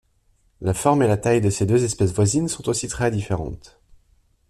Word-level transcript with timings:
La 0.61 0.73
forme 0.73 1.03
et 1.03 1.07
la 1.07 1.15
taille 1.15 1.41
de 1.41 1.51
ces 1.51 1.67
deux 1.67 1.83
espèces 1.83 2.11
voisines 2.15 2.47
sont 2.47 2.67
aussi 2.67 2.87
très 2.87 3.11
différentes. 3.11 3.79